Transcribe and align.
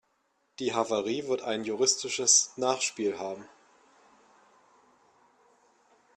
Die 0.57 0.73
Havarie 0.73 1.27
wird 1.27 1.43
ein 1.43 1.63
juristisches 1.63 2.53
Nachspiel 2.57 3.19
haben. 3.19 3.45